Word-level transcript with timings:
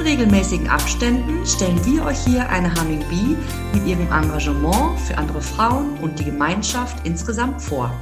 In 0.00 0.06
regelmäßigen 0.06 0.66
Abständen 0.66 1.44
stellen 1.44 1.84
wir 1.84 2.06
euch 2.06 2.24
hier 2.24 2.48
eine 2.48 2.74
Humming 2.74 3.04
Bee 3.10 3.36
mit 3.74 3.86
ihrem 3.86 4.06
Engagement 4.06 4.98
für 4.98 5.18
andere 5.18 5.42
Frauen 5.42 5.98
und 5.98 6.18
die 6.18 6.24
Gemeinschaft 6.24 7.06
insgesamt 7.06 7.60
vor. 7.60 7.92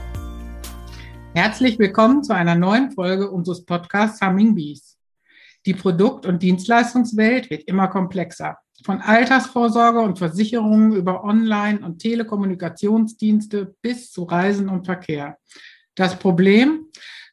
Herzlich 1.34 1.76
willkommen 1.80 2.22
zu 2.22 2.32
einer 2.32 2.54
neuen 2.54 2.92
Folge 2.92 3.28
unseres 3.28 3.64
Podcasts 3.64 4.20
Humming 4.20 4.54
Bees. 4.54 4.96
Die 5.66 5.74
Produkt- 5.74 6.24
und 6.24 6.40
Dienstleistungswelt 6.40 7.50
wird 7.50 7.64
immer 7.64 7.88
komplexer. 7.88 8.58
Von 8.84 9.00
Altersvorsorge 9.00 9.98
und 9.98 10.20
Versicherungen 10.20 10.92
über 10.92 11.24
Online- 11.24 11.80
und 11.84 11.98
Telekommunikationsdienste 11.98 13.74
bis 13.82 14.12
zu 14.12 14.22
Reisen 14.22 14.68
und 14.68 14.84
Verkehr. 14.84 15.36
Das 15.96 16.16
Problem? 16.16 16.86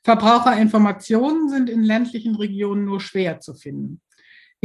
Verbraucherinformationen 0.03 1.49
sind 1.49 1.69
in 1.69 1.83
ländlichen 1.83 2.35
Regionen 2.35 2.85
nur 2.85 2.99
schwer 2.99 3.39
zu 3.39 3.53
finden. 3.53 4.01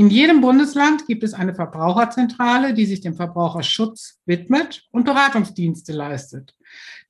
In 0.00 0.08
jedem 0.08 0.40
Bundesland 0.40 1.06
gibt 1.06 1.22
es 1.24 1.34
eine 1.34 1.54
Verbraucherzentrale, 1.54 2.72
die 2.72 2.86
sich 2.86 3.02
dem 3.02 3.16
Verbraucherschutz 3.16 4.18
widmet 4.24 4.88
und 4.92 5.04
Beratungsdienste 5.04 5.92
leistet. 5.92 6.56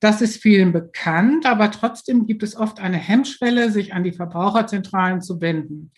Das 0.01 0.21
ist 0.21 0.41
vielen 0.41 0.73
bekannt, 0.73 1.45
aber 1.45 1.71
trotzdem 1.71 2.27
gibt 2.27 2.43
es 2.43 2.53
oft 2.53 2.81
eine 2.81 2.97
Hemmschwelle, 2.97 3.71
sich 3.71 3.93
an 3.93 4.03
die 4.03 4.11
Verbraucherzentralen 4.11 5.21
zu 5.21 5.39
wenden. 5.39 5.93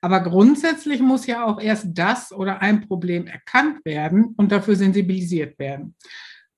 Aber 0.00 0.20
grundsätzlich 0.20 1.02
muss 1.02 1.26
ja 1.26 1.44
auch 1.44 1.60
erst 1.60 1.88
das 1.90 2.32
oder 2.32 2.62
ein 2.62 2.80
Problem 2.88 3.26
erkannt 3.26 3.84
werden 3.84 4.32
und 4.38 4.50
dafür 4.50 4.74
sensibilisiert 4.74 5.58
werden. 5.58 5.96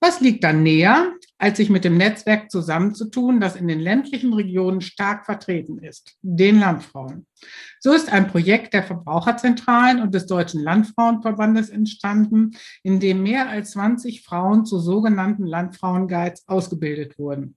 Was 0.03 0.20
liegt 0.20 0.45
dann 0.45 0.62
näher, 0.62 1.12
als 1.37 1.59
sich 1.59 1.69
mit 1.69 1.84
dem 1.84 1.98
Netzwerk 1.98 2.51
zusammenzutun, 2.51 3.39
das 3.39 3.55
in 3.55 3.69
den 3.69 3.81
ländlichen 3.81 4.33
Regionen 4.33 4.81
stark 4.81 5.27
vertreten 5.27 5.79
ist, 5.79 6.17
den 6.23 6.59
Landfrauen? 6.59 7.27
So 7.81 7.93
ist 7.93 8.11
ein 8.11 8.27
Projekt 8.27 8.73
der 8.73 8.83
Verbraucherzentralen 8.83 10.01
und 10.01 10.15
des 10.15 10.25
Deutschen 10.25 10.62
Landfrauenverbandes 10.62 11.69
entstanden, 11.69 12.56
in 12.83 12.98
dem 12.98 13.23
mehr 13.23 13.51
als 13.51 13.73
20 13.73 14.23
Frauen 14.23 14.65
zu 14.65 14.78
sogenannten 14.78 15.47
Landfrauenguides 15.47 16.48
ausgebildet 16.48 17.19
wurden. 17.19 17.56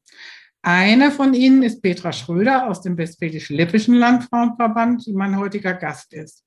Eine 0.66 1.12
von 1.12 1.34
ihnen 1.34 1.62
ist 1.62 1.82
Petra 1.82 2.14
Schröder 2.14 2.70
aus 2.70 2.80
dem 2.80 2.98
Westfälisch-Lippischen 2.98 3.96
Landfrauenverband, 3.96 5.06
die 5.06 5.12
mein 5.12 5.38
heutiger 5.38 5.74
Gast 5.74 6.14
ist. 6.14 6.46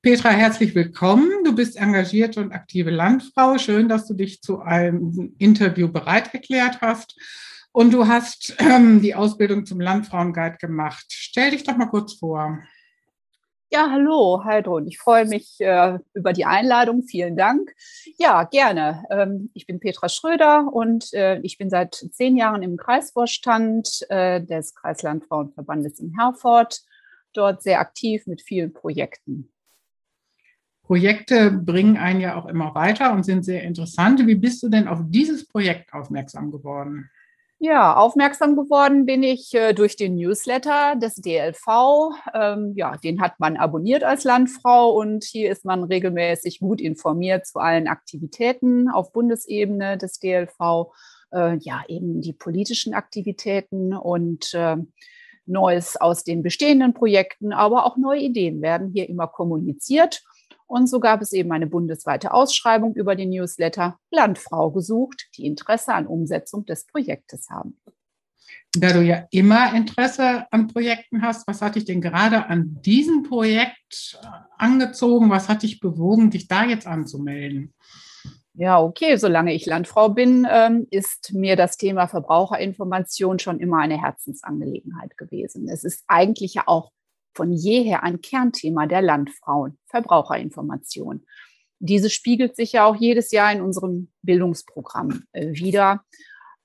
Petra, 0.00 0.30
herzlich 0.30 0.74
willkommen. 0.74 1.30
Du 1.44 1.54
bist 1.54 1.76
engagierte 1.76 2.40
und 2.40 2.52
aktive 2.52 2.88
Landfrau. 2.88 3.58
Schön, 3.58 3.90
dass 3.90 4.08
du 4.08 4.14
dich 4.14 4.40
zu 4.40 4.62
einem 4.62 5.34
Interview 5.36 5.92
bereit 5.92 6.32
erklärt 6.32 6.80
hast. 6.80 7.14
Und 7.70 7.92
du 7.92 8.08
hast 8.08 8.56
ähm, 8.58 9.02
die 9.02 9.14
Ausbildung 9.14 9.66
zum 9.66 9.80
Landfrauenguide 9.80 10.56
gemacht. 10.58 11.04
Stell 11.10 11.50
dich 11.50 11.64
doch 11.64 11.76
mal 11.76 11.90
kurz 11.90 12.14
vor. 12.14 12.60
Ja, 13.70 13.90
hallo, 13.90 14.44
Heidrun. 14.44 14.86
Ich 14.86 14.98
freue 14.98 15.26
mich 15.26 15.60
äh, 15.60 15.98
über 16.14 16.32
die 16.32 16.46
Einladung. 16.46 17.02
Vielen 17.02 17.36
Dank. 17.36 17.74
Ja, 18.16 18.44
gerne. 18.44 19.04
Ähm, 19.10 19.50
ich 19.52 19.66
bin 19.66 19.78
Petra 19.78 20.08
Schröder 20.08 20.72
und 20.72 21.12
äh, 21.12 21.38
ich 21.40 21.58
bin 21.58 21.68
seit 21.68 21.94
zehn 21.94 22.38
Jahren 22.38 22.62
im 22.62 22.78
Kreisvorstand 22.78 24.06
äh, 24.08 24.40
des 24.40 24.74
Kreislandfrauenverbandes 24.74 26.00
in 26.00 26.14
Herford. 26.18 26.80
Dort 27.34 27.62
sehr 27.62 27.80
aktiv 27.80 28.26
mit 28.26 28.40
vielen 28.40 28.72
Projekten. 28.72 29.50
Projekte 30.82 31.50
bringen 31.50 31.98
einen 31.98 32.22
ja 32.22 32.36
auch 32.36 32.46
immer 32.46 32.74
weiter 32.74 33.12
und 33.12 33.24
sind 33.24 33.44
sehr 33.44 33.64
interessant. 33.64 34.26
Wie 34.26 34.34
bist 34.34 34.62
du 34.62 34.70
denn 34.70 34.88
auf 34.88 35.00
dieses 35.08 35.46
Projekt 35.46 35.92
aufmerksam 35.92 36.50
geworden? 36.50 37.10
Ja, 37.60 37.96
aufmerksam 37.96 38.54
geworden 38.54 39.04
bin 39.04 39.24
ich 39.24 39.52
äh, 39.52 39.72
durch 39.72 39.96
den 39.96 40.14
Newsletter 40.14 40.94
des 40.94 41.16
DLV. 41.16 42.14
Ähm, 42.32 42.72
ja, 42.76 42.96
den 42.96 43.20
hat 43.20 43.40
man 43.40 43.56
abonniert 43.56 44.04
als 44.04 44.22
Landfrau 44.22 44.92
und 44.92 45.24
hier 45.24 45.50
ist 45.50 45.64
man 45.64 45.82
regelmäßig 45.82 46.60
gut 46.60 46.80
informiert 46.80 47.46
zu 47.48 47.58
allen 47.58 47.88
Aktivitäten 47.88 48.88
auf 48.88 49.12
Bundesebene 49.12 49.98
des 49.98 50.20
DLV. 50.20 50.92
Äh, 51.32 51.56
ja, 51.56 51.82
eben 51.88 52.20
die 52.20 52.32
politischen 52.32 52.94
Aktivitäten 52.94 53.92
und 53.92 54.54
äh, 54.54 54.76
Neues 55.46 55.96
aus 55.96 56.22
den 56.22 56.42
bestehenden 56.42 56.94
Projekten, 56.94 57.52
aber 57.52 57.86
auch 57.86 57.96
neue 57.96 58.20
Ideen 58.20 58.62
werden 58.62 58.92
hier 58.92 59.08
immer 59.08 59.26
kommuniziert. 59.26 60.22
Und 60.66 60.86
so 60.86 61.00
gab 61.00 61.22
es 61.22 61.32
eben 61.32 61.50
eine 61.52 61.66
bundesweite 61.66 62.32
Ausschreibung 62.32 62.94
über 62.94 63.16
den 63.16 63.30
Newsletter 63.30 63.98
Landfrau 64.10 64.70
gesucht, 64.70 65.28
die 65.36 65.46
Interesse 65.46 65.94
an 65.94 66.06
Umsetzung 66.06 66.66
des 66.66 66.86
Projektes 66.86 67.48
haben. 67.50 67.80
Da 68.76 68.92
du 68.92 69.02
ja 69.02 69.26
immer 69.30 69.74
Interesse 69.74 70.46
an 70.52 70.68
Projekten 70.68 71.22
hast, 71.22 71.48
was 71.48 71.62
hat 71.62 71.76
dich 71.76 71.86
denn 71.86 72.02
gerade 72.02 72.46
an 72.46 72.80
diesem 72.82 73.22
Projekt 73.22 74.20
angezogen? 74.58 75.30
Was 75.30 75.48
hat 75.48 75.62
dich 75.62 75.80
bewogen, 75.80 76.30
dich 76.30 76.48
da 76.48 76.64
jetzt 76.64 76.86
anzumelden? 76.86 77.72
Ja, 78.52 78.82
okay, 78.82 79.16
solange 79.16 79.54
ich 79.54 79.66
Landfrau 79.66 80.08
bin, 80.08 80.46
ähm, 80.50 80.86
ist 80.90 81.32
mir 81.32 81.54
das 81.54 81.76
Thema 81.76 82.08
Verbraucherinformation 82.08 83.38
schon 83.38 83.60
immer 83.60 83.78
eine 83.78 84.02
Herzensangelegenheit 84.02 85.16
gewesen. 85.16 85.68
Es 85.68 85.84
ist 85.84 86.04
eigentlich 86.08 86.54
ja 86.54 86.64
auch 86.66 86.90
von 87.38 87.52
jeher 87.52 88.02
ein 88.02 88.20
Kernthema 88.20 88.86
der 88.86 89.00
Landfrauen, 89.00 89.78
Verbraucherinformation. 89.86 91.24
Diese 91.78 92.10
spiegelt 92.10 92.56
sich 92.56 92.72
ja 92.72 92.84
auch 92.84 92.96
jedes 92.96 93.30
Jahr 93.30 93.52
in 93.52 93.60
unserem 93.60 94.10
Bildungsprogramm 94.22 95.22
äh, 95.30 95.52
wieder. 95.52 96.02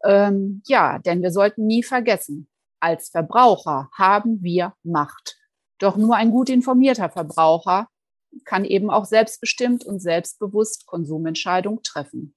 Ähm, 0.03 0.63
ja, 0.65 0.97
denn 0.97 1.21
wir 1.21 1.29
sollten 1.29 1.67
nie 1.67 1.83
vergessen, 1.83 2.47
als 2.79 3.09
Verbraucher 3.09 3.91
haben 3.95 4.41
wir 4.41 4.73
Macht. 4.81 5.37
Doch 5.77 5.95
nur 5.95 6.15
ein 6.15 6.31
gut 6.31 6.49
informierter 6.49 7.11
Verbraucher 7.11 7.87
kann 8.43 8.65
eben 8.65 8.89
auch 8.89 9.05
selbstbestimmt 9.05 9.85
und 9.85 9.99
selbstbewusst 9.99 10.87
Konsumentscheidungen 10.87 11.83
treffen. 11.83 12.33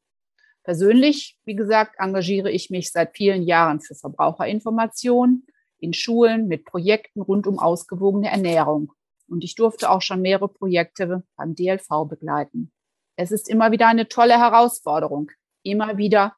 Persönlich, 0.62 1.38
wie 1.46 1.56
gesagt, 1.56 1.94
engagiere 1.98 2.50
ich 2.50 2.68
mich 2.68 2.92
seit 2.92 3.16
vielen 3.16 3.44
Jahren 3.44 3.80
für 3.80 3.94
Verbraucherinformation 3.94 5.46
in 5.78 5.92
Schulen 5.92 6.48
mit 6.48 6.64
Projekten 6.64 7.20
rund 7.20 7.46
um 7.46 7.58
ausgewogene 7.58 8.30
Ernährung. 8.30 8.92
Und 9.28 9.44
ich 9.44 9.54
durfte 9.54 9.90
auch 9.90 10.02
schon 10.02 10.22
mehrere 10.22 10.48
Projekte 10.48 11.22
beim 11.36 11.54
DLV 11.54 11.88
begleiten. 12.08 12.72
Es 13.16 13.32
ist 13.32 13.48
immer 13.48 13.72
wieder 13.72 13.88
eine 13.88 14.08
tolle 14.08 14.38
Herausforderung, 14.38 15.30
immer 15.62 15.96
wieder 15.96 16.36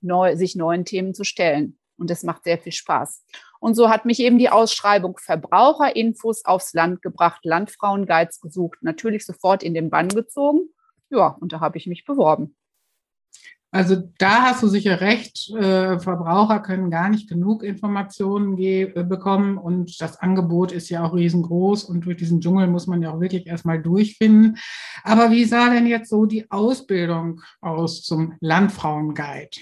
neu, 0.00 0.36
sich 0.36 0.54
neuen 0.54 0.84
Themen 0.84 1.14
zu 1.14 1.24
stellen. 1.24 1.78
Und 1.96 2.10
es 2.10 2.22
macht 2.22 2.44
sehr 2.44 2.58
viel 2.58 2.72
Spaß. 2.72 3.24
Und 3.58 3.74
so 3.74 3.88
hat 3.88 4.04
mich 4.04 4.20
eben 4.20 4.38
die 4.38 4.50
Ausschreibung 4.50 5.18
Verbraucherinfos 5.18 6.44
aufs 6.44 6.72
Land 6.72 7.02
gebracht, 7.02 7.44
Landfrauenguides 7.44 8.40
gesucht, 8.40 8.78
natürlich 8.82 9.26
sofort 9.26 9.64
in 9.64 9.74
den 9.74 9.90
Bann 9.90 10.08
gezogen. 10.08 10.68
Ja, 11.10 11.36
und 11.40 11.52
da 11.52 11.60
habe 11.60 11.78
ich 11.78 11.86
mich 11.86 12.04
beworben. 12.04 12.56
Also 13.70 13.96
da 14.18 14.44
hast 14.44 14.62
du 14.62 14.68
sicher 14.68 15.02
recht. 15.02 15.50
Äh, 15.50 15.98
Verbraucher 15.98 16.60
können 16.60 16.90
gar 16.90 17.10
nicht 17.10 17.28
genug 17.28 17.62
Informationen 17.62 18.56
äh, 18.58 18.86
bekommen 18.86 19.58
und 19.58 20.00
das 20.00 20.18
Angebot 20.18 20.72
ist 20.72 20.88
ja 20.88 21.04
auch 21.04 21.14
riesengroß 21.14 21.84
und 21.84 22.06
durch 22.06 22.16
diesen 22.16 22.40
Dschungel 22.40 22.66
muss 22.68 22.86
man 22.86 23.02
ja 23.02 23.12
auch 23.12 23.20
wirklich 23.20 23.46
erstmal 23.46 23.82
durchfinden. 23.82 24.56
Aber 25.04 25.30
wie 25.30 25.44
sah 25.44 25.68
denn 25.68 25.86
jetzt 25.86 26.08
so 26.08 26.24
die 26.24 26.50
Ausbildung 26.50 27.42
aus 27.60 28.02
zum 28.02 28.34
Landfrauenguide? 28.40 29.60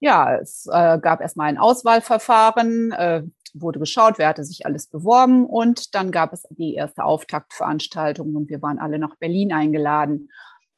Ja, 0.00 0.36
es 0.36 0.66
äh, 0.70 0.98
gab 1.00 1.22
erstmal 1.22 1.48
ein 1.48 1.58
Auswahlverfahren, 1.58 2.92
äh, 2.92 3.22
wurde 3.54 3.78
geschaut, 3.78 4.18
wer 4.18 4.28
hatte 4.28 4.44
sich 4.44 4.66
alles 4.66 4.86
beworben 4.86 5.46
und 5.46 5.94
dann 5.94 6.10
gab 6.10 6.32
es 6.32 6.42
die 6.50 6.74
erste 6.74 7.04
Auftaktveranstaltung 7.04 8.34
und 8.34 8.50
wir 8.50 8.60
waren 8.60 8.78
alle 8.78 8.98
nach 8.98 9.16
Berlin 9.16 9.52
eingeladen. 9.52 10.28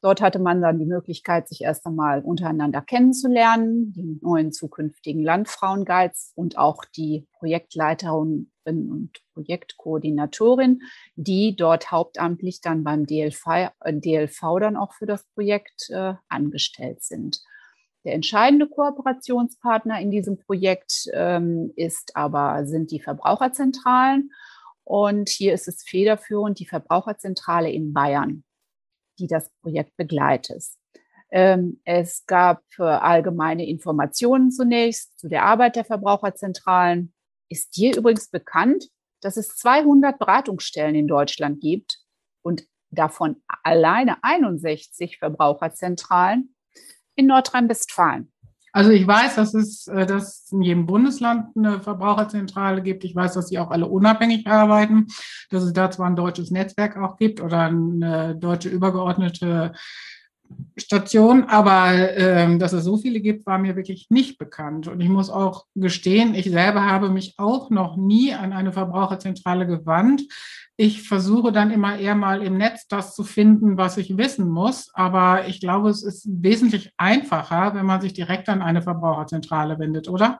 Dort 0.01 0.21
hatte 0.21 0.39
man 0.39 0.61
dann 0.61 0.77
die 0.77 0.85
Möglichkeit, 0.85 1.47
sich 1.47 1.61
erst 1.61 1.85
einmal 1.85 2.21
untereinander 2.21 2.81
kennenzulernen, 2.81 3.91
die 3.93 4.19
neuen 4.21 4.51
zukünftigen 4.51 5.23
Landfrauenguides 5.23 6.33
und 6.35 6.57
auch 6.57 6.85
die 6.85 7.27
Projektleiterin 7.39 8.51
und 8.65 9.11
Projektkoordinatorin, 9.33 10.81
die 11.15 11.55
dort 11.55 11.91
hauptamtlich 11.91 12.61
dann 12.61 12.83
beim 12.83 13.05
DLV, 13.05 13.71
äh, 13.79 13.93
DLV 13.93 14.59
dann 14.59 14.77
auch 14.77 14.93
für 14.93 15.05
das 15.05 15.23
Projekt 15.33 15.89
äh, 15.89 16.13
angestellt 16.29 17.03
sind. 17.03 17.41
Der 18.03 18.13
entscheidende 18.13 18.67
Kooperationspartner 18.67 19.99
in 19.99 20.11
diesem 20.11 20.37
Projekt 20.37 21.09
ähm, 21.13 21.71
ist 21.75 22.15
aber, 22.15 22.67
sind 22.67 22.91
die 22.91 22.99
Verbraucherzentralen. 22.99 24.31
Und 24.83 25.29
hier 25.29 25.55
ist 25.55 25.67
es 25.67 25.83
federführend 25.83 26.59
die 26.59 26.67
Verbraucherzentrale 26.67 27.71
in 27.71 27.93
Bayern 27.93 28.43
die 29.19 29.27
das 29.27 29.49
Projekt 29.61 29.95
begleitet. 29.97 30.63
Ähm, 31.31 31.81
es 31.83 32.25
gab 32.25 32.63
allgemeine 32.77 33.67
Informationen 33.67 34.51
zunächst 34.51 35.19
zu 35.19 35.27
der 35.27 35.43
Arbeit 35.43 35.75
der 35.75 35.85
Verbraucherzentralen. 35.85 37.13
Ist 37.49 37.75
dir 37.77 37.97
übrigens 37.97 38.29
bekannt, 38.29 38.89
dass 39.21 39.37
es 39.37 39.49
200 39.57 40.19
Beratungsstellen 40.19 40.95
in 40.95 41.07
Deutschland 41.07 41.61
gibt 41.61 41.99
und 42.41 42.67
davon 42.91 43.41
alleine 43.63 44.23
61 44.23 45.17
Verbraucherzentralen 45.17 46.55
in 47.15 47.27
Nordrhein-Westfalen? 47.27 48.31
Also 48.75 48.89
ich 48.89 49.07
weiß, 49.07 49.35
dass 49.35 49.53
es 49.53 49.87
äh, 49.87 50.05
dass 50.05 50.51
in 50.51 50.61
jedem 50.61 50.85
Bundesland 50.85 51.55
eine 51.55 51.79
Verbraucherzentrale 51.79 52.81
gibt. 52.81 53.05
Ich 53.05 53.15
weiß, 53.15 53.33
dass 53.35 53.47
sie 53.47 53.57
auch 53.57 53.71
alle 53.71 53.87
unabhängig 53.87 54.47
arbeiten, 54.47 55.07
dass 55.49 55.63
es 55.63 55.71
da 55.71 55.89
zwar 55.89 56.07
ein 56.07 56.17
deutsches 56.17 56.51
Netzwerk 56.51 56.97
auch 56.97 57.15
gibt 57.15 57.39
oder 57.39 57.61
eine 57.61 58.35
deutsche 58.35 58.67
übergeordnete 58.67 59.71
Station, 60.77 61.45
aber 61.45 62.17
ähm, 62.17 62.59
dass 62.59 62.73
es 62.73 62.83
so 62.83 62.97
viele 62.97 63.21
gibt, 63.21 63.45
war 63.45 63.57
mir 63.57 63.75
wirklich 63.75 64.07
nicht 64.09 64.37
bekannt. 64.37 64.87
Und 64.87 64.99
ich 64.99 65.09
muss 65.09 65.29
auch 65.29 65.65
gestehen, 65.75 66.35
ich 66.35 66.49
selber 66.49 66.85
habe 66.85 67.09
mich 67.09 67.35
auch 67.37 67.69
noch 67.69 67.95
nie 67.95 68.33
an 68.33 68.51
eine 68.53 68.73
Verbraucherzentrale 68.73 69.67
gewandt. 69.67 70.23
Ich 70.77 71.07
versuche 71.07 71.53
dann 71.53 71.71
immer 71.71 71.97
eher 71.97 72.15
mal 72.15 72.41
im 72.41 72.57
Netz 72.57 72.87
das 72.87 73.15
zu 73.15 73.23
finden, 73.23 73.77
was 73.77 73.95
ich 73.95 74.17
wissen 74.17 74.49
muss. 74.49 74.89
Aber 74.93 75.47
ich 75.47 75.61
glaube, 75.61 75.89
es 75.89 76.03
ist 76.03 76.27
wesentlich 76.29 76.91
einfacher, 76.97 77.73
wenn 77.73 77.85
man 77.85 78.01
sich 78.01 78.11
direkt 78.11 78.49
an 78.49 78.61
eine 78.61 78.81
Verbraucherzentrale 78.81 79.79
wendet, 79.79 80.09
oder? 80.09 80.39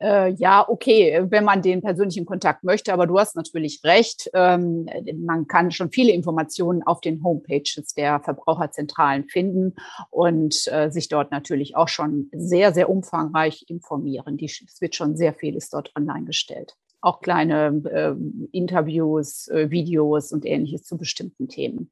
Äh, 0.00 0.32
ja, 0.34 0.68
okay, 0.68 1.24
wenn 1.28 1.44
man 1.44 1.60
den 1.60 1.82
persönlichen 1.82 2.24
Kontakt 2.24 2.62
möchte, 2.62 2.92
aber 2.92 3.06
du 3.06 3.18
hast 3.18 3.34
natürlich 3.34 3.80
recht. 3.84 4.30
Ähm, 4.32 4.88
man 5.18 5.48
kann 5.48 5.72
schon 5.72 5.90
viele 5.90 6.12
Informationen 6.12 6.82
auf 6.84 7.00
den 7.00 7.22
Homepages 7.24 7.94
der 7.96 8.20
Verbraucherzentralen 8.20 9.24
finden 9.28 9.74
und 10.10 10.68
äh, 10.68 10.90
sich 10.90 11.08
dort 11.08 11.32
natürlich 11.32 11.76
auch 11.76 11.88
schon 11.88 12.30
sehr, 12.32 12.72
sehr 12.72 12.88
umfangreich 12.88 13.64
informieren. 13.68 14.36
Die, 14.36 14.46
es 14.46 14.80
wird 14.80 14.94
schon 14.94 15.16
sehr 15.16 15.34
vieles 15.34 15.68
dort 15.70 15.90
online 15.96 16.26
gestellt. 16.26 16.76
Auch 17.00 17.20
kleine 17.20 17.82
äh, 17.90 18.14
Interviews, 18.56 19.48
Videos 19.52 20.32
und 20.32 20.44
ähnliches 20.44 20.84
zu 20.84 20.96
bestimmten 20.96 21.48
Themen. 21.48 21.90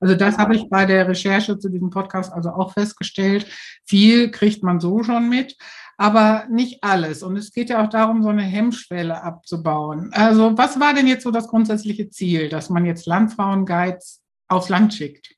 Also 0.00 0.14
das 0.14 0.38
habe 0.38 0.54
ich 0.54 0.68
bei 0.68 0.86
der 0.86 1.08
Recherche 1.08 1.58
zu 1.58 1.68
diesem 1.68 1.90
Podcast 1.90 2.32
also 2.32 2.50
auch 2.50 2.72
festgestellt. 2.72 3.46
Viel 3.84 4.30
kriegt 4.30 4.62
man 4.62 4.80
so 4.80 5.02
schon 5.02 5.28
mit 5.28 5.56
aber 6.02 6.46
nicht 6.50 6.82
alles. 6.82 7.22
Und 7.22 7.36
es 7.36 7.52
geht 7.52 7.70
ja 7.70 7.84
auch 7.84 7.88
darum, 7.88 8.24
so 8.24 8.28
eine 8.28 8.42
Hemmschwelle 8.42 9.22
abzubauen. 9.22 10.10
Also 10.12 10.58
was 10.58 10.80
war 10.80 10.94
denn 10.94 11.06
jetzt 11.06 11.22
so 11.22 11.30
das 11.30 11.46
grundsätzliche 11.46 12.10
Ziel, 12.10 12.48
dass 12.48 12.70
man 12.70 12.84
jetzt 12.84 13.06
Landfrauenguides 13.06 14.20
aufs 14.48 14.68
Land 14.68 14.94
schickt? 14.94 15.34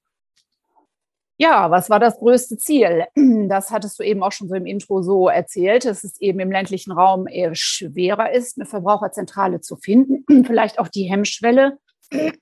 Ja, 1.37 1.71
was 1.71 1.91
war 1.91 1.99
das 2.01 2.19
größte 2.19 2.57
Ziel? 2.57 3.05
Das 3.49 3.71
hattest 3.71 3.99
du 3.99 4.05
eben 4.05 4.23
auch 4.23 4.33
schon 4.33 4.49
so 4.49 4.55
im 4.55 4.65
Intro 4.65 5.03
so 5.03 5.29
erzählt, 5.29 5.85
dass 5.85 6.03
es 6.03 6.19
eben 6.21 6.41
im 6.41 6.51
ländlichen 6.51 6.93
Raum 6.93 7.27
eher 7.27 7.55
schwerer 7.55 8.33
ist, 8.33 8.57
eine 8.57 8.65
Verbraucherzentrale 8.65 9.61
zu 9.61 9.77
finden. 9.77 10.25
Vielleicht 10.47 10.79
auch 10.79 10.89
die 10.89 11.11
Hemmschwelle, 11.11 11.79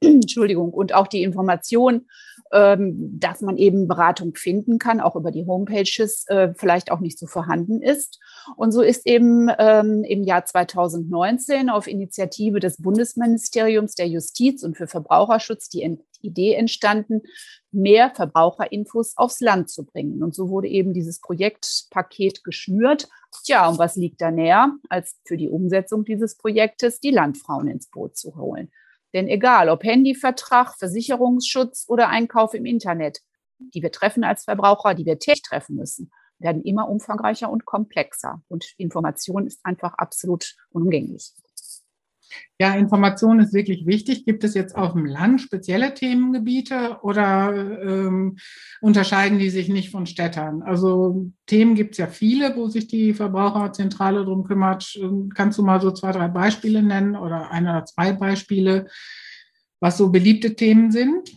Entschuldigung, 0.01 0.73
und 0.73 0.95
auch 0.95 1.07
die 1.07 1.23
Information 1.23 2.07
ähm, 2.53 3.19
dass 3.19 3.41
man 3.41 3.57
eben 3.57 3.89
Beratung 3.89 4.35
finden 4.35 4.79
kann, 4.79 5.01
auch 5.01 5.17
über 5.17 5.31
die 5.31 5.47
Homepages 5.47 6.27
äh, 6.29 6.53
vielleicht 6.55 6.93
auch 6.93 7.01
nicht 7.01 7.19
so 7.19 7.27
vorhanden 7.27 7.81
ist. 7.81 8.21
Und 8.57 8.73
so 8.73 8.83
ist 8.83 9.07
eben 9.07 9.49
ähm, 9.59 10.05
im 10.05 10.23
Jahr 10.23 10.45
2019 10.45 11.71
auf 11.71 11.87
Initiative 11.87 12.61
des 12.61 12.77
Bundesministeriums 12.77 13.95
der 13.95 14.09
Justiz 14.09 14.63
und 14.63 14.77
für 14.77 14.87
Verbraucherschutz 14.87 15.71
die 15.71 15.99
Idee 16.21 16.55
entstanden, 16.55 17.23
mehr 17.71 18.11
Verbraucherinfos 18.15 19.17
aufs 19.17 19.41
Land 19.41 19.71
zu 19.71 19.87
bringen. 19.87 20.23
Und 20.23 20.35
so 20.35 20.51
wurde 20.51 20.69
eben 20.69 20.93
dieses 20.93 21.21
Projektpaket 21.21 22.45
geschnürt. 22.45 23.09
Tja, 23.45 23.67
und 23.67 23.79
was 23.79 23.97
liegt 23.97 24.21
da 24.21 24.31
näher, 24.31 24.77
als 24.91 25.17
für 25.25 25.39
die 25.39 25.49
Umsetzung 25.49 26.05
dieses 26.05 26.37
Projektes 26.37 27.01
die 27.01 27.11
Landfrauen 27.11 27.69
ins 27.69 27.89
Boot 27.89 28.17
zu 28.17 28.37
holen? 28.37 28.71
Denn 29.13 29.29
egal, 29.29 29.69
ob 29.69 29.85
Handyvertrag, 29.85 30.75
Versicherungsschutz 30.79 31.87
oder 31.89 32.09
Einkauf 32.09 32.55
im 32.55 32.65
Internet, 32.65 33.21
die 33.59 33.83
wir 33.83 33.93
treffen 33.93 34.25
als 34.25 34.45
Verbraucher, 34.45 34.95
die 34.95 35.07
wir 35.07 35.19
täglich 35.19 35.43
treffen 35.43 35.77
müssen, 35.77 36.11
werden 36.39 36.63
immer 36.63 36.89
umfangreicher 36.89 37.51
und 37.51 37.65
komplexer. 37.65 38.43
Und 38.49 38.75
Information 38.77 39.47
ist 39.47 39.61
einfach 39.65 39.95
absolut 39.95 40.57
unumgänglich. 40.71 41.33
Ja, 42.59 42.75
Information 42.75 43.41
ist 43.41 43.53
wirklich 43.53 43.87
wichtig. 43.87 44.25
Gibt 44.25 44.45
es 44.45 44.55
jetzt 44.55 44.77
auf 44.77 44.93
dem 44.93 45.05
Land 45.05 45.41
spezielle 45.41 45.95
Themengebiete 45.95 46.99
oder 47.03 47.53
ähm, 47.83 48.39
unterscheiden 48.81 49.39
die 49.39 49.51
sich 49.51 49.69
nicht 49.69 49.91
von 49.91 50.07
Städtern? 50.07 50.63
Also 50.63 51.31
Themen 51.47 51.75
gibt 51.75 51.93
es 51.93 51.99
ja 51.99 52.07
viele, 52.07 52.57
wo 52.57 52.69
sich 52.69 52.87
die 52.87 53.15
Verbraucherzentrale 53.15 54.25
drum 54.25 54.45
kümmert. 54.45 54.99
Kannst 55.35 55.59
du 55.59 55.63
mal 55.63 55.81
so 55.81 55.91
zwei, 55.91 56.13
drei 56.13 56.29
Beispiele 56.29 56.83
nennen 56.83 57.17
oder 57.17 57.51
ein 57.51 57.65
oder 57.65 57.85
zwei 57.85 58.13
Beispiele, 58.13 58.87
was 59.81 59.99
so 59.99 60.11
beliebte 60.11 60.55
Themen 60.55 60.93
sind? 60.93 61.31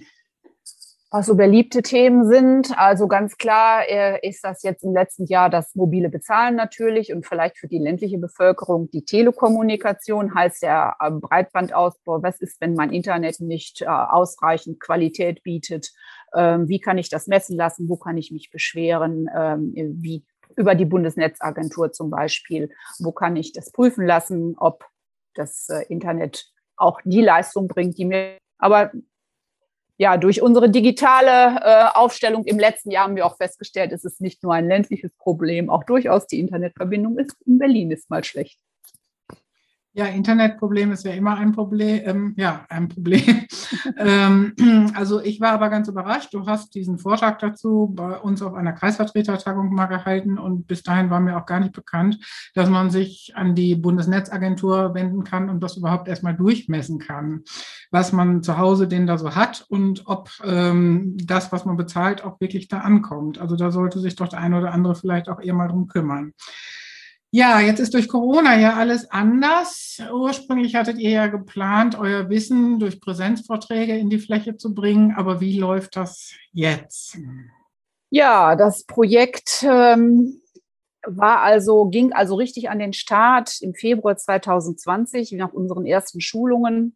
Was 1.16 1.28
so 1.28 1.36
beliebte 1.36 1.82
Themen 1.82 2.28
sind. 2.28 2.78
Also 2.78 3.08
ganz 3.08 3.38
klar 3.38 3.88
äh, 3.88 4.20
ist 4.28 4.44
das 4.44 4.64
jetzt 4.64 4.84
im 4.84 4.94
letzten 4.94 5.26
Jahr 5.26 5.50
das 5.50 5.74
mobile 5.74 6.10
Bezahlen 6.10 6.56
natürlich 6.56 7.14
und 7.14 7.26
vielleicht 7.26 7.58
für 7.58 7.70
die 7.70 7.78
ländliche 7.78 8.18
Bevölkerung 8.18 8.90
die 8.92 9.06
Telekommunikation, 9.06 10.36
heißt 10.36 10.64
der 10.64 10.98
äh, 11.00 11.12
Breitbandausbau. 11.12 12.22
Was 12.22 12.42
ist, 12.42 12.60
wenn 12.60 12.74
mein 12.74 12.92
Internet 12.92 13.40
nicht 13.40 13.82
äh, 13.82 13.86
ausreichend 13.86 14.82
Qualität 14.82 15.42
bietet? 15.44 15.94
Ähm, 16.36 16.68
wie 16.68 16.82
kann 16.82 16.98
ich 16.98 17.08
das 17.08 17.28
messen 17.28 17.56
lassen? 17.56 17.88
Wo 17.88 17.96
kann 17.96 18.18
ich 18.18 18.32
mich 18.32 18.52
beschweren? 18.52 19.30
Ähm, 19.34 19.74
wie 20.02 20.26
über 20.58 20.76
die 20.76 20.86
Bundesnetzagentur 20.86 21.94
zum 21.94 22.10
Beispiel. 22.10 22.70
Wo 23.00 23.14
kann 23.14 23.38
ich 23.38 23.54
das 23.54 23.72
prüfen 23.72 24.06
lassen, 24.06 24.56
ob 24.58 24.86
das 25.34 25.70
Internet 25.88 26.50
auch 26.76 27.00
die 27.06 27.22
Leistung 27.22 27.68
bringt, 27.68 27.98
die 27.98 28.06
mir 28.06 28.38
aber 28.58 28.92
ja, 29.98 30.18
durch 30.18 30.42
unsere 30.42 30.70
digitale 30.70 31.60
äh, 31.62 31.86
Aufstellung 31.94 32.44
im 32.46 32.60
letzten 32.60 32.92
Jahr 32.92 33.06
haben 33.06 33.16
wir 33.16 33.26
auch 33.26 33.38
festgestellt, 33.38 33.92
es 33.92 34.04
ist 34.04 34.22
nicht 34.22 34.44
nur 34.44 34.54
ein 34.54 34.68
ländliches 34.68 35.16
Problem, 35.18 35.70
auch 35.70 35.84
durchaus 35.84 36.28
die 36.28 36.40
Internetverbindung 36.40 37.18
ist 37.18 37.36
in 37.46 37.58
Berlin 37.58 37.92
ist 37.92 38.10
mal 38.10 38.24
schlecht. 38.24 38.60
Ja, 39.98 40.08
Internetproblem 40.08 40.92
ist 40.92 41.06
ja 41.06 41.14
immer 41.14 41.38
ein 41.38 41.54
Problem. 41.54 42.02
Ähm, 42.04 42.34
ja, 42.36 42.66
ein 42.68 42.90
Problem. 42.90 43.46
ähm, 43.98 44.54
also 44.94 45.22
ich 45.22 45.40
war 45.40 45.54
aber 45.54 45.70
ganz 45.70 45.88
überrascht. 45.88 46.34
Du 46.34 46.46
hast 46.46 46.76
diesen 46.76 46.98
Vortrag 46.98 47.40
dazu 47.40 47.94
bei 47.96 48.18
uns 48.18 48.42
auf 48.42 48.56
einer 48.56 48.74
Kreisvertretertagung 48.74 49.74
mal 49.74 49.86
gehalten 49.86 50.38
und 50.38 50.68
bis 50.68 50.84
dahin 50.84 51.10
war 51.10 51.22
mir 51.22 51.38
auch 51.38 51.46
gar 51.46 51.62
nicht 51.62 51.72
bekannt, 51.72 52.20
dass 52.56 52.70
man 52.70 52.90
sich 52.90 53.32
an 53.36 53.56
die 53.56 53.78
Bundesnetzagentur 53.78 54.94
wenden 54.94 55.24
kann 55.24 55.50
und 55.50 55.64
das 55.64 55.78
überhaupt 55.78 56.10
erstmal 56.10 56.36
durchmessen 56.36 57.00
kann, 57.00 57.44
was 57.90 58.12
man 58.12 58.44
zu 58.44 58.58
Hause 58.58 58.90
denn 58.90 59.08
da 59.08 59.18
so 59.18 59.34
hat 59.34 59.66
und 59.70 60.08
ob 60.08 60.30
ähm, 60.44 61.16
das, 61.24 61.54
was 61.54 61.64
man 61.64 61.78
bezahlt, 61.78 62.22
auch 62.22 62.42
wirklich 62.42 62.68
da 62.68 62.80
ankommt. 62.80 63.40
Also 63.40 63.56
da 63.56 63.72
sollte 63.72 64.02
sich 64.02 64.18
doch 64.18 64.28
der 64.28 64.42
eine 64.42 64.58
oder 64.58 64.74
andere 64.74 64.96
vielleicht 64.96 65.30
auch 65.30 65.40
eher 65.40 65.54
mal 65.54 65.70
drum 65.70 65.88
kümmern. 65.88 66.34
Ja, 67.36 67.60
jetzt 67.60 67.82
ist 67.82 67.94
durch 67.94 68.08
Corona 68.08 68.58
ja 68.58 68.76
alles 68.76 69.12
anders. 69.12 70.02
Ursprünglich 70.10 70.74
hattet 70.74 71.00
ihr 71.00 71.10
ja 71.10 71.28
geplant, 71.28 72.00
euer 72.00 72.30
Wissen 72.30 72.80
durch 72.80 73.02
Präsenzvorträge 73.02 73.98
in 73.98 74.10
die 74.10 74.20
Fläche 74.20 74.56
zu 74.56 74.74
bringen. 74.74 75.14
Aber 75.18 75.42
wie 75.42 75.60
läuft 75.60 75.98
das 75.98 76.32
jetzt? 76.54 77.18
Ja, 78.10 78.56
das 78.56 78.86
Projekt 78.86 79.66
ähm, 79.70 80.42
war 81.06 81.42
also, 81.42 81.90
ging 81.90 82.14
also 82.14 82.36
richtig 82.36 82.70
an 82.70 82.80
den 82.80 82.94
Start 82.94 83.58
im 83.60 83.74
Februar 83.74 84.16
2020 84.16 85.34
nach 85.34 85.52
unseren 85.52 85.86
ersten 85.86 86.22
Schulungen 86.22 86.96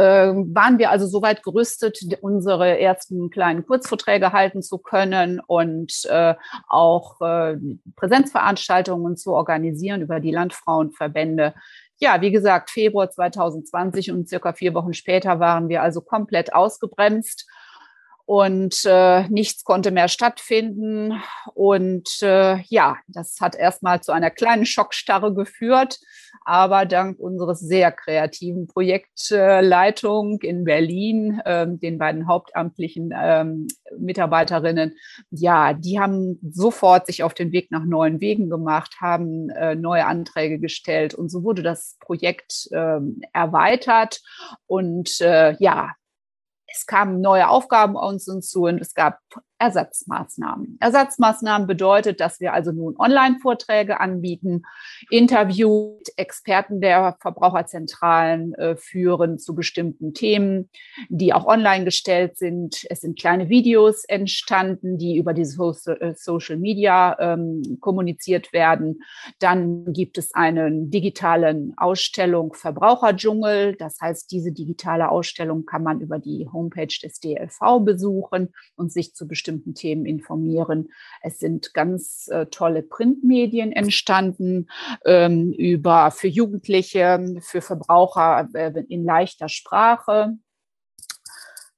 waren 0.00 0.78
wir 0.78 0.90
also 0.90 1.06
soweit 1.06 1.42
gerüstet, 1.42 1.98
unsere 2.20 2.78
ersten 2.80 3.30
kleinen 3.30 3.66
Kurzvorträge 3.66 4.32
halten 4.32 4.62
zu 4.62 4.78
können 4.78 5.40
und 5.46 6.04
äh, 6.08 6.34
auch 6.68 7.20
äh, 7.20 7.56
Präsenzveranstaltungen 7.96 9.16
zu 9.16 9.32
organisieren 9.32 10.00
über 10.00 10.20
die 10.20 10.30
Landfrauenverbände. 10.30 11.54
Ja, 11.98 12.20
wie 12.20 12.32
gesagt, 12.32 12.70
Februar 12.70 13.10
2020 13.10 14.10
und 14.10 14.28
circa 14.28 14.52
vier 14.52 14.74
Wochen 14.74 14.94
später 14.94 15.40
waren 15.40 15.68
wir 15.68 15.82
also 15.82 16.00
komplett 16.00 16.54
ausgebremst 16.54 17.46
und 18.32 18.86
äh, 18.86 19.28
nichts 19.28 19.62
konnte 19.62 19.90
mehr 19.90 20.08
stattfinden. 20.08 21.20
Und 21.52 22.22
äh, 22.22 22.62
ja, 22.68 22.96
das 23.06 23.42
hat 23.42 23.54
erstmal 23.54 24.00
zu 24.00 24.10
einer 24.10 24.30
kleinen 24.30 24.64
Schockstarre 24.64 25.34
geführt. 25.34 26.00
Aber 26.46 26.86
dank 26.86 27.18
unseres 27.18 27.60
sehr 27.60 27.92
kreativen 27.92 28.68
Projektleitung 28.68 30.40
in 30.40 30.64
Berlin, 30.64 31.42
äh, 31.44 31.66
den 31.68 31.98
beiden 31.98 32.26
hauptamtlichen 32.26 33.12
ähm, 33.14 33.66
Mitarbeiterinnen, 33.98 34.96
ja, 35.30 35.74
die 35.74 36.00
haben 36.00 36.40
sofort 36.50 37.06
sich 37.08 37.22
auf 37.22 37.34
den 37.34 37.52
Weg 37.52 37.70
nach 37.70 37.84
neuen 37.84 38.22
Wegen 38.22 38.48
gemacht, 38.48 38.96
haben 38.98 39.50
äh, 39.50 39.74
neue 39.74 40.06
Anträge 40.06 40.58
gestellt 40.58 41.12
und 41.12 41.28
so 41.28 41.44
wurde 41.44 41.62
das 41.62 41.98
Projekt 42.00 42.70
ähm, 42.72 43.20
erweitert. 43.34 44.22
Und 44.66 45.20
äh, 45.20 45.54
ja, 45.58 45.90
es 46.72 46.86
kamen 46.86 47.20
neue 47.20 47.48
Aufgaben 47.48 47.96
auf 47.96 48.10
uns 48.10 48.24
hinzu 48.24 48.64
und 48.64 48.80
es 48.80 48.94
gab 48.94 49.18
Ersatzmaßnahmen. 49.62 50.76
Ersatzmaßnahmen 50.80 51.68
bedeutet, 51.68 52.18
dass 52.18 52.40
wir 52.40 52.52
also 52.52 52.72
nun 52.72 52.96
Online-Vorträge 52.98 54.00
anbieten, 54.00 54.62
Interview 55.08 55.98
mit 55.98 56.18
Experten 56.18 56.80
der 56.80 57.16
Verbraucherzentralen 57.20 58.54
äh, 58.54 58.74
führen 58.74 59.38
zu 59.38 59.54
bestimmten 59.54 60.14
Themen, 60.14 60.68
die 61.08 61.32
auch 61.32 61.46
online 61.46 61.84
gestellt 61.84 62.38
sind. 62.38 62.84
Es 62.90 63.02
sind 63.02 63.16
kleine 63.16 63.50
Videos 63.50 64.02
entstanden, 64.04 64.98
die 64.98 65.16
über 65.16 65.32
die 65.32 65.42
äh, 65.42 66.14
Social 66.16 66.56
Media 66.56 67.16
ähm, 67.20 67.78
kommuniziert 67.80 68.52
werden. 68.52 69.02
Dann 69.38 69.92
gibt 69.92 70.18
es 70.18 70.34
einen 70.34 70.90
digitalen 70.90 71.74
Ausstellung 71.76 72.52
Verbraucherdschungel. 72.52 73.76
Das 73.76 74.00
heißt, 74.00 74.28
diese 74.32 74.50
digitale 74.50 75.08
Ausstellung 75.08 75.66
kann 75.66 75.84
man 75.84 76.00
über 76.00 76.18
die 76.18 76.48
Homepage 76.52 76.98
des 77.00 77.20
DLV 77.20 77.84
besuchen 77.84 78.52
und 78.74 78.90
sich 78.90 79.14
zu 79.14 79.28
bestimmten 79.28 79.51
bestimmten 79.52 79.74
Themen 79.74 80.06
informieren. 80.06 80.88
Es 81.22 81.38
sind 81.38 81.74
ganz 81.74 82.28
äh, 82.28 82.46
tolle 82.46 82.82
Printmedien 82.82 83.72
entstanden 83.72 84.68
ähm, 85.04 85.52
über 85.52 86.10
für 86.10 86.28
Jugendliche, 86.28 87.36
für 87.40 87.60
Verbraucher 87.60 88.48
äh, 88.54 88.72
in 88.88 89.04
leichter 89.04 89.48
Sprache 89.48 90.34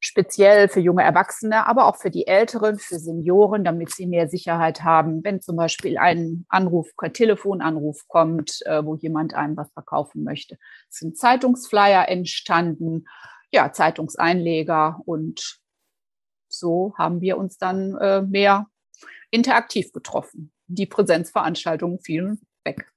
speziell 0.01 0.69
für 0.69 0.81
junge 0.81 1.03
Erwachsene, 1.03 1.67
aber 1.67 1.87
auch 1.87 1.97
für 1.97 2.11
die 2.11 2.27
Älteren, 2.27 2.79
für 2.79 2.99
Senioren, 2.99 3.65
damit 3.65 3.91
sie 3.91 4.07
mehr 4.07 4.29
Sicherheit 4.29 4.85
haben, 4.85 5.25
wenn 5.25 5.41
zum 5.41 5.57
Beispiel 5.57 5.97
ein 5.97 6.45
Anruf, 6.51 6.91
ein 6.99 7.15
Telefonanruf 7.15 8.07
kommt, 8.07 8.61
äh, 8.67 8.85
wo 8.85 8.97
jemand 8.97 9.33
einem 9.33 9.57
was 9.57 9.73
verkaufen 9.73 10.23
möchte. 10.23 10.59
Es 10.91 10.99
sind 10.99 11.17
Zeitungsflyer 11.17 12.07
entstanden, 12.07 13.07
ja, 13.51 13.73
Zeitungseinleger 13.73 15.01
und 15.07 15.64
so 16.59 16.95
haben 16.97 17.21
wir 17.21 17.37
uns 17.39 17.59
dann 17.59 17.97
äh, 17.97 18.23
mehr 18.23 18.67
interaktiv 19.31 19.93
getroffen. 19.93 20.53
Die 20.67 20.87
Präsenzveranstaltungen 20.87 21.99
fielen 22.01 22.41
weg. 22.65 22.91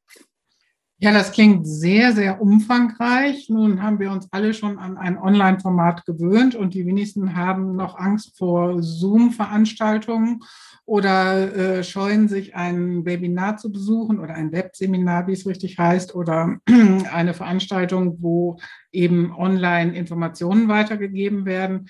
Ja, 0.99 1.11
das 1.11 1.31
klingt 1.31 1.67
sehr, 1.67 2.11
sehr 2.13 2.41
umfangreich. 2.41 3.49
Nun 3.49 3.83
haben 3.83 3.99
wir 3.99 4.11
uns 4.11 4.29
alle 4.31 4.55
schon 4.55 4.79
an 4.79 4.97
ein 4.97 5.19
Online-Format 5.19 6.05
gewöhnt 6.07 6.55
und 6.55 6.73
die 6.73 6.87
wenigsten 6.87 7.35
haben 7.35 7.75
noch 7.75 7.99
Angst 7.99 8.35
vor 8.35 8.81
Zoom-Veranstaltungen 8.81 10.41
oder 10.85 11.55
äh, 11.55 11.83
scheuen 11.83 12.27
sich 12.27 12.55
ein 12.55 13.05
Webinar 13.05 13.57
zu 13.57 13.71
besuchen 13.71 14.19
oder 14.19 14.33
ein 14.33 14.51
Webseminar, 14.51 15.27
wie 15.27 15.33
es 15.33 15.45
richtig 15.45 15.77
heißt, 15.77 16.15
oder 16.15 16.57
eine 17.11 17.35
Veranstaltung, 17.35 18.17
wo 18.19 18.57
eben 18.91 19.31
online 19.35 19.95
Informationen 19.95 20.67
weitergegeben 20.67 21.45
werden. 21.45 21.89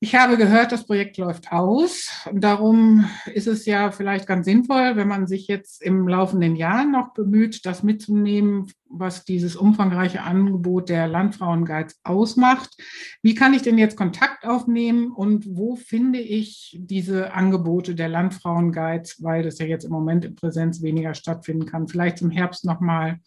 Ich 0.00 0.14
habe 0.14 0.36
gehört, 0.36 0.70
das 0.70 0.86
Projekt 0.86 1.16
läuft 1.16 1.50
aus. 1.50 2.08
Darum 2.32 3.10
ist 3.34 3.48
es 3.48 3.66
ja 3.66 3.90
vielleicht 3.90 4.28
ganz 4.28 4.46
sinnvoll, 4.46 4.94
wenn 4.94 5.08
man 5.08 5.26
sich 5.26 5.48
jetzt 5.48 5.82
im 5.82 6.06
laufenden 6.06 6.54
Jahr 6.54 6.84
noch 6.84 7.14
bemüht, 7.14 7.66
das 7.66 7.82
mitzunehmen, 7.82 8.70
was 8.88 9.24
dieses 9.24 9.56
umfangreiche 9.56 10.22
Angebot 10.22 10.88
der 10.88 11.08
Landfrauenguides 11.08 11.98
ausmacht. 12.04 12.76
Wie 13.22 13.34
kann 13.34 13.54
ich 13.54 13.62
denn 13.62 13.76
jetzt 13.76 13.96
Kontakt 13.96 14.46
aufnehmen 14.46 15.10
und 15.10 15.46
wo 15.48 15.74
finde 15.74 16.20
ich 16.20 16.78
diese 16.80 17.32
Angebote 17.34 17.96
der 17.96 18.08
Landfrauenguides, 18.08 19.20
weil 19.24 19.42
das 19.42 19.58
ja 19.58 19.66
jetzt 19.66 19.84
im 19.84 19.90
Moment 19.90 20.24
in 20.24 20.36
Präsenz 20.36 20.80
weniger 20.80 21.14
stattfinden 21.14 21.66
kann? 21.66 21.88
Vielleicht 21.88 22.22
im 22.22 22.30
Herbst 22.30 22.64
nochmal 22.64 23.18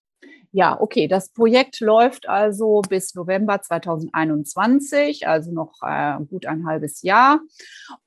ja, 0.54 0.80
okay, 0.80 1.08
das 1.08 1.30
Projekt 1.30 1.80
läuft 1.80 2.28
also 2.28 2.82
bis 2.90 3.16
November 3.16 3.62
2021, 3.62 5.26
also 5.26 5.52
noch 5.52 5.76
äh, 5.82 6.18
gut 6.30 6.46
ein 6.46 6.66
halbes 6.66 7.04
Jahr. 7.04 7.40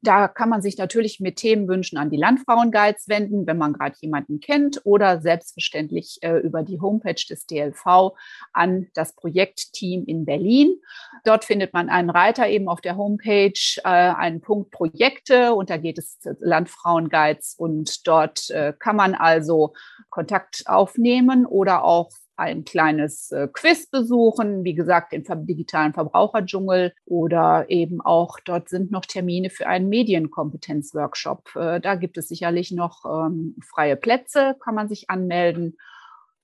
Da 0.03 0.29
kann 0.29 0.51
man 0.51 0.61
sich 0.61 0.77
natürlich 0.77 1.21
mit 1.21 1.37
Themenwünschen 1.37 1.97
an 1.97 2.11
die 2.11 2.19
Landfrauenguides 2.19 3.09
wenden, 3.09 3.47
wenn 3.47 3.57
man 3.57 3.73
gerade 3.73 3.97
jemanden 3.99 4.41
kennt 4.41 4.83
oder 4.85 5.23
selbstverständlich 5.23 6.19
äh, 6.21 6.37
über 6.41 6.63
die 6.63 6.81
Homepage 6.83 7.15
des 7.15 7.47
DLV 7.47 8.13
an 8.53 8.89
das 8.93 9.15
Projektteam 9.15 10.05
in 10.05 10.27
Berlin. 10.27 10.77
Dort 11.25 11.47
findet 11.47 11.73
man 11.73 11.89
einen 11.89 12.11
Reiter 12.11 12.47
eben 12.47 12.69
auf 12.69 12.83
der 12.83 12.99
Homepage, 12.99 13.81
äh, 13.85 13.89
einen 13.89 14.43
Punkt 14.43 14.71
Projekte 14.71 15.55
und 15.55 15.71
da 15.71 15.79
geht 15.79 15.97
es 15.97 16.19
Landfrauenguides 16.41 17.55
und 17.57 18.07
dort 18.07 18.51
äh, 18.51 18.75
kann 18.79 18.97
man 18.97 19.15
also 19.15 19.73
Kontakt 20.11 20.65
aufnehmen 20.67 21.47
oder 21.47 21.85
auch 21.85 22.11
ein 22.37 22.65
kleines 22.65 23.31
äh, 23.31 23.49
Quiz 23.53 23.87
besuchen, 23.87 24.65
wie 24.65 24.75
gesagt, 24.75 25.13
im 25.13 25.25
digitalen 25.47 25.93
Verbraucherdschungel 25.93 26.93
oder 27.05 27.67
eben 27.69 28.01
auch 28.01 28.41
dort 28.45 28.69
sind 28.69 28.91
noch 28.91 29.05
Termine 29.05 29.51
für 29.51 29.67
einen 29.67 29.89
Medienkompetenzworkshop. 29.89 31.57
Äh, 31.57 31.81
da 31.81 31.95
gibt 31.95 32.19
es 32.19 32.29
sicherlich 32.29 32.73
noch 32.73 33.05
ähm, 33.05 33.57
freie 33.65 33.97
Plätze, 33.97 34.57
kann 34.61 34.75
man 34.75 34.89
sich 34.89 35.11
anmelden. 35.11 35.77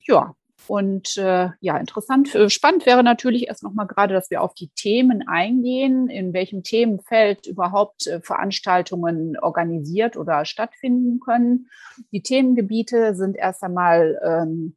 Ja, 0.00 0.34
und 0.66 1.16
äh, 1.16 1.48
ja, 1.60 1.78
interessant, 1.78 2.36
spannend 2.48 2.84
wäre 2.84 3.02
natürlich 3.02 3.48
erst 3.48 3.62
nochmal 3.62 3.86
gerade, 3.86 4.12
dass 4.12 4.30
wir 4.30 4.42
auf 4.42 4.54
die 4.54 4.68
Themen 4.68 5.26
eingehen, 5.26 6.08
in 6.08 6.34
welchem 6.34 6.62
Themenfeld 6.62 7.46
überhaupt 7.46 8.10
Veranstaltungen 8.22 9.38
organisiert 9.38 10.18
oder 10.18 10.44
stattfinden 10.44 11.18
können. 11.18 11.70
Die 12.12 12.22
Themengebiete 12.22 13.14
sind 13.14 13.36
erst 13.38 13.62
einmal 13.62 14.20
ähm, 14.22 14.76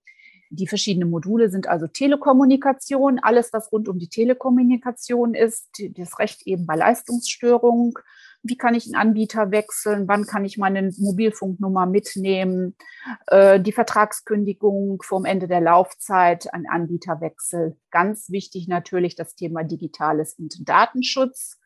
die 0.53 0.67
verschiedenen 0.67 1.10
Module 1.10 1.50
sind 1.50 1.67
also 1.67 1.88
Telekommunikation, 1.88 3.19
alles, 3.19 3.51
was 3.53 3.72
rund 3.72 3.89
um 3.89 3.98
die 3.98 4.10
Telekommunikation 4.10 5.33
ist, 5.33 5.81
das 5.98 6.19
Recht 6.19 6.45
eben 6.45 6.65
bei 6.65 6.75
Leistungsstörung. 6.75 7.98
Wie 8.43 8.57
kann 8.57 8.75
ich 8.75 8.86
einen 8.86 8.95
Anbieter 8.95 9.51
wechseln? 9.51 10.07
Wann 10.07 10.25
kann 10.25 10.45
ich 10.45 10.57
meine 10.57 10.91
Mobilfunknummer 10.98 11.86
mitnehmen? 11.86 12.75
Äh, 13.27 13.60
die 13.62 13.72
Vertragskündigung 13.72 15.01
vom 15.01 15.25
Ende 15.25 15.48
der 15.48 15.62
Laufzeit, 15.62 16.53
ein 16.53 16.65
Anbieterwechsel. 16.69 17.77
Ganz 17.89 18.29
wichtig 18.29 18.67
natürlich 18.67 19.15
das 19.15 19.36
Thema 19.36 19.63
Digitales 19.63 20.36
und 20.38 20.67
Datenschutz. 20.67 21.57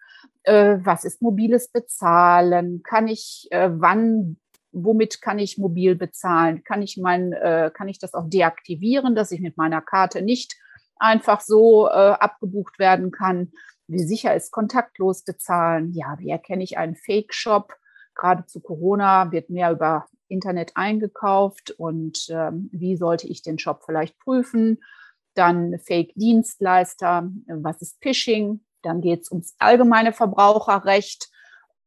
Äh, 0.43 0.77
was 0.83 1.03
ist 1.03 1.21
mobiles 1.21 1.71
Bezahlen? 1.71 2.83
Kann 2.83 3.07
ich 3.07 3.47
äh, 3.49 3.69
wann 3.73 4.37
womit 4.83 5.21
kann 5.21 5.39
ich 5.39 5.57
mobil 5.57 5.95
bezahlen? 5.95 6.63
Kann 6.63 6.81
ich 6.81 6.97
mein, 6.97 7.33
äh, 7.33 7.71
kann 7.73 7.87
ich 7.87 7.99
das 7.99 8.13
auch 8.13 8.29
deaktivieren, 8.29 9.15
dass 9.15 9.31
ich 9.31 9.41
mit 9.41 9.57
meiner 9.57 9.81
Karte 9.81 10.21
nicht 10.21 10.55
einfach 10.97 11.41
so 11.41 11.87
äh, 11.87 11.91
abgebucht 11.91 12.79
werden 12.79 13.11
kann? 13.11 13.51
Wie 13.87 14.03
sicher 14.03 14.35
ist 14.35 14.51
kontaktlos 14.51 15.23
bezahlen? 15.23 15.93
Ja, 15.93 16.15
wie 16.19 16.29
erkenne 16.29 16.63
ich 16.63 16.77
einen 16.77 16.95
Fake-Shop? 16.95 17.73
Gerade 18.15 18.45
zu 18.45 18.59
Corona 18.59 19.31
wird 19.31 19.49
mehr 19.49 19.71
über 19.71 20.07
Internet 20.27 20.71
eingekauft 20.75 21.71
und 21.71 22.27
ähm, 22.29 22.69
wie 22.71 22.97
sollte 22.97 23.27
ich 23.27 23.41
den 23.41 23.59
Shop 23.59 23.83
vielleicht 23.85 24.17
prüfen? 24.19 24.79
Dann 25.35 25.79
Fake-Dienstleister, 25.79 27.29
was 27.47 27.81
ist 27.81 27.97
Phishing? 28.01 28.61
Dann 28.81 29.01
geht 29.01 29.21
es 29.21 29.31
ums 29.31 29.55
allgemeine 29.59 30.13
Verbraucherrecht 30.13 31.29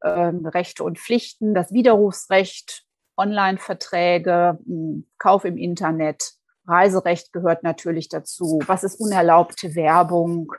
ähm, 0.04 0.46
Rechte 0.46 0.84
und 0.84 0.98
Pflichten, 0.98 1.54
das 1.54 1.72
Widerrufsrecht, 1.72 2.84
Online-Verträge, 3.16 4.58
hm, 4.64 5.06
Kauf 5.18 5.44
im 5.44 5.56
Internet, 5.56 6.32
Reiserecht 6.66 7.32
gehört 7.32 7.62
natürlich 7.62 8.08
dazu. 8.08 8.60
Was 8.66 8.84
ist 8.84 9.00
unerlaubte 9.00 9.74
Werbung, 9.74 10.52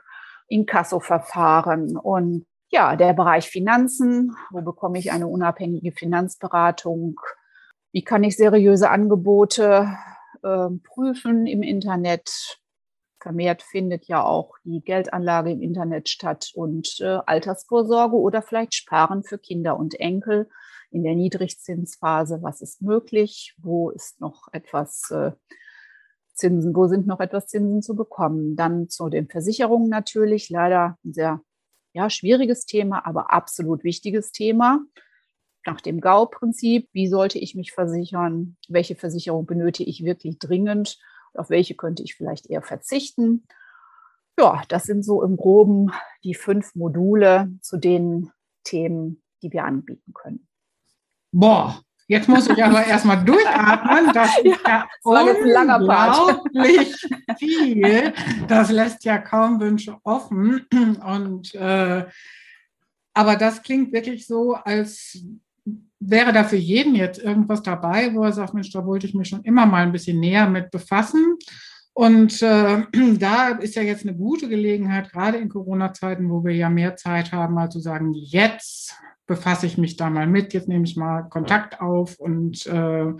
Inkassoverfahren 0.48 1.96
und 1.96 2.46
ja, 2.72 2.96
der 2.96 3.12
Bereich 3.12 3.48
Finanzen. 3.48 4.34
Wo 4.50 4.62
bekomme 4.62 4.98
ich 4.98 5.12
eine 5.12 5.28
unabhängige 5.28 5.92
Finanzberatung? 5.92 7.20
Wie 7.92 8.02
kann 8.02 8.24
ich 8.24 8.36
seriöse 8.36 8.88
Angebote 8.90 9.94
äh, 10.42 10.68
prüfen 10.82 11.46
im 11.46 11.62
Internet? 11.62 12.61
Vermehrt 13.22 13.62
findet 13.62 14.06
ja 14.06 14.22
auch 14.24 14.56
die 14.64 14.82
Geldanlage 14.82 15.52
im 15.52 15.62
Internet 15.62 16.08
statt 16.08 16.50
und 16.54 17.00
äh, 17.00 17.20
Altersvorsorge 17.24 18.16
oder 18.16 18.42
vielleicht 18.42 18.74
Sparen 18.74 19.22
für 19.22 19.38
Kinder 19.38 19.78
und 19.78 19.98
Enkel 19.98 20.50
in 20.90 21.04
der 21.04 21.14
Niedrigzinsphase. 21.14 22.42
Was 22.42 22.60
ist 22.60 22.82
möglich? 22.82 23.54
Wo 23.58 23.90
ist 23.90 24.20
noch 24.20 24.48
etwas 24.52 25.10
äh, 25.10 25.32
Zinsen? 26.34 26.74
Wo 26.74 26.86
sind 26.88 27.06
noch 27.06 27.20
etwas 27.20 27.46
Zinsen 27.46 27.82
zu 27.82 27.94
bekommen? 27.94 28.56
Dann 28.56 28.88
zu 28.88 29.08
den 29.08 29.28
Versicherungen 29.28 29.88
natürlich. 29.88 30.50
Leider 30.50 30.98
ein 31.04 31.12
sehr 31.12 31.40
ja, 31.94 32.10
schwieriges 32.10 32.66
Thema, 32.66 33.06
aber 33.06 33.32
absolut 33.32 33.84
wichtiges 33.84 34.32
Thema. 34.32 34.80
Nach 35.64 35.80
dem 35.80 36.00
GAU-Prinzip, 36.00 36.88
wie 36.92 37.06
sollte 37.06 37.38
ich 37.38 37.54
mich 37.54 37.72
versichern? 37.72 38.56
Welche 38.68 38.96
Versicherung 38.96 39.46
benötige 39.46 39.88
ich 39.88 40.04
wirklich 40.04 40.38
dringend? 40.38 40.98
Auf 41.34 41.50
welche 41.50 41.74
könnte 41.74 42.02
ich 42.02 42.14
vielleicht 42.14 42.46
eher 42.46 42.62
verzichten. 42.62 43.46
Ja, 44.38 44.62
das 44.68 44.84
sind 44.84 45.04
so 45.04 45.22
im 45.22 45.36
groben 45.36 45.92
die 46.24 46.34
fünf 46.34 46.74
Module 46.74 47.50
zu 47.60 47.76
den 47.76 48.30
Themen, 48.64 49.22
die 49.42 49.52
wir 49.52 49.64
anbieten 49.64 50.12
können. 50.14 50.46
Boah, 51.32 51.82
Jetzt 52.08 52.28
muss 52.28 52.46
ich 52.46 52.62
aber 52.62 52.84
erstmal 52.86 53.24
durchatmen. 53.24 54.12
Das 54.12 54.36
ist 54.38 54.60
ja, 54.66 54.86
ja 55.06 55.74
unglaublich 55.74 56.94
viel. 57.38 58.12
Das 58.48 58.70
lässt 58.70 59.04
ja 59.04 59.16
kaum 59.16 59.58
Wünsche 59.60 59.96
offen. 60.02 60.66
Und 61.06 61.54
äh, 61.54 62.04
aber 63.14 63.36
das 63.36 63.62
klingt 63.62 63.92
wirklich 63.92 64.26
so, 64.26 64.54
als 64.54 65.24
wäre 66.00 66.32
da 66.32 66.44
für 66.44 66.56
jeden 66.56 66.94
jetzt 66.94 67.22
irgendwas 67.22 67.62
dabei, 67.62 68.14
wo 68.14 68.24
er 68.24 68.32
sagt, 68.32 68.54
Mensch, 68.54 68.70
da 68.72 68.84
wollte 68.84 69.06
ich 69.06 69.14
mich 69.14 69.28
schon 69.28 69.42
immer 69.42 69.66
mal 69.66 69.82
ein 69.82 69.92
bisschen 69.92 70.18
näher 70.20 70.48
mit 70.48 70.70
befassen. 70.70 71.36
Und 71.94 72.42
äh, 72.42 72.82
da 73.18 73.48
ist 73.48 73.76
ja 73.76 73.82
jetzt 73.82 74.06
eine 74.06 74.16
gute 74.16 74.48
Gelegenheit, 74.48 75.12
gerade 75.12 75.38
in 75.38 75.48
Corona-Zeiten, 75.48 76.30
wo 76.30 76.44
wir 76.44 76.54
ja 76.54 76.70
mehr 76.70 76.96
Zeit 76.96 77.32
haben, 77.32 77.54
mal 77.54 77.70
zu 77.70 77.80
sagen, 77.80 78.12
jetzt 78.14 78.96
befasse 79.26 79.66
ich 79.66 79.78
mich 79.78 79.96
da 79.96 80.10
mal 80.10 80.26
mit, 80.26 80.52
jetzt 80.52 80.68
nehme 80.68 80.84
ich 80.84 80.96
mal 80.96 81.22
Kontakt 81.22 81.80
auf 81.80 82.18
und 82.18 82.66
äh, 82.66 83.12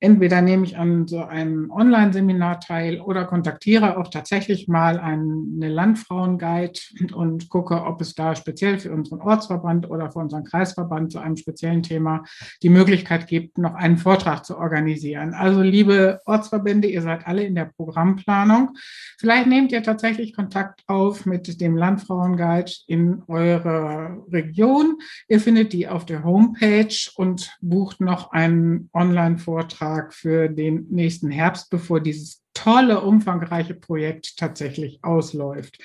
entweder 0.00 0.40
nehme 0.40 0.64
ich 0.64 0.78
an 0.78 1.06
so 1.06 1.24
einem 1.24 1.70
Online-Seminar 1.70 2.60
teil 2.60 3.00
oder 3.00 3.24
kontaktiere 3.24 3.98
auch 3.98 4.08
tatsächlich 4.08 4.68
mal 4.68 4.98
eine 4.98 5.68
Landfrauenguide 5.68 6.80
und 7.12 7.48
gucke, 7.50 7.84
ob 7.84 8.00
es 8.00 8.14
da 8.14 8.34
speziell 8.34 8.78
für 8.78 8.92
unseren 8.92 9.20
Ortsverband 9.20 9.90
oder 9.90 10.10
für 10.10 10.20
unseren 10.20 10.44
Kreisverband 10.44 11.12
zu 11.12 11.18
einem 11.18 11.36
speziellen 11.36 11.82
Thema 11.82 12.24
die 12.62 12.70
Möglichkeit 12.70 13.26
gibt, 13.26 13.58
noch 13.58 13.74
einen 13.74 13.98
Vortrag 13.98 14.44
zu 14.46 14.56
organisieren. 14.56 15.34
Also 15.34 15.60
liebe 15.60 16.20
Ortsverbände, 16.24 16.88
ihr 16.88 17.02
seid 17.02 17.26
alle 17.26 17.44
in 17.44 17.54
der 17.54 17.66
Programmplanung. 17.66 18.70
Vielleicht 19.18 19.48
nehmt 19.48 19.72
ihr 19.72 19.82
tatsächlich 19.82 20.34
Kontakt 20.34 20.82
auf 20.86 21.26
mit 21.26 21.60
dem 21.60 21.76
Landfrauenguide 21.76 22.72
in 22.86 23.22
eurer 23.28 24.16
Region. 24.32 24.98
Ihr 25.28 25.39
findet 25.40 25.72
die 25.72 25.88
auf 25.88 26.06
der 26.06 26.24
Homepage 26.24 26.94
und 27.16 27.56
bucht 27.60 28.00
noch 28.00 28.30
einen 28.32 28.88
Online-Vortrag 28.92 30.14
für 30.14 30.48
den 30.48 30.86
nächsten 30.90 31.30
Herbst, 31.30 31.70
bevor 31.70 32.00
dieses 32.00 32.42
tolle, 32.54 33.00
umfangreiche 33.00 33.74
Projekt 33.74 34.36
tatsächlich 34.36 34.98
ausläuft. 35.02 35.78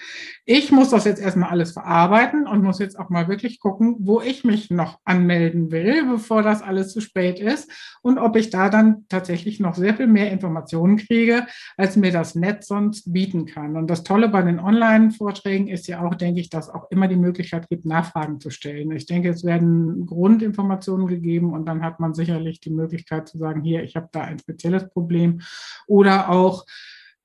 Ich 0.45 0.72
muss 0.72 0.89
das 0.89 1.05
jetzt 1.05 1.22
erstmal 1.22 1.50
alles 1.50 1.72
verarbeiten 1.72 2.48
und 2.48 2.63
muss 2.63 2.79
jetzt 2.79 3.00
auch 3.00 3.10
mal 3.10 3.27
wirklich 3.27 3.60
gucken, 3.60 3.95
wo 4.00 4.19
ich 4.22 4.43
mich 4.43 4.72
noch 4.72 5.00
anmelden 5.05 5.72
will, 5.72 6.05
bevor 6.05 6.43
das 6.43 6.62
alles 6.62 6.91
zu 6.91 7.01
spät 7.01 7.39
ist 7.39 7.72
und 8.01 8.17
ob 8.17 8.36
ich 8.36 8.50
da 8.50 8.69
dann 8.69 9.05
tatsächlich 9.10 9.60
noch 9.60 9.75
sehr 9.75 9.95
viel 9.95 10.07
mehr 10.07 10.31
Informationen 10.31 10.98
kriege, 10.98 11.45
als 11.77 11.95
mir 11.95 12.12
das 12.12 12.36
Netz 12.36 12.67
sonst 12.67 13.13
bieten 13.13 13.45
kann. 13.45 13.77
Und 13.77 13.88
das 13.88 14.03
Tolle 14.03 14.29
bei 14.29 14.41
den 14.41 14.60
Online-Vorträgen 14.60 15.67
ist 15.67 15.88
ja 15.88 16.01
auch, 16.01 16.15
denke 16.15 16.41
ich, 16.41 16.50
dass 16.50 16.69
auch 16.69 16.89
immer 16.89 17.07
die 17.07 17.15
Möglichkeit 17.15 17.69
gibt, 17.69 17.86
Nachfragen 17.86 18.39
zu 18.39 18.50
stellen. 18.50 18.91
Ich 18.91 19.05
denke, 19.05 19.29
es 19.29 19.43
werden 19.43 20.05
Grundinformationen 20.05 21.07
gegeben 21.07 21.53
und 21.53 21.65
dann 21.65 21.84
hat 21.84 22.00
man 22.00 22.13
sicherlich 22.13 22.60
die 22.60 22.72
Möglichkeit 22.72 23.27
zu 23.27 23.38
sagen, 23.38 23.62
hier, 23.62 23.84
ich 23.84 23.95
habe 23.95 24.10
da 24.12 24.22
ein 24.22 24.39
spezielles 24.39 24.89
Problem 24.89 25.41
oder 25.88 26.29
auch 26.29 26.55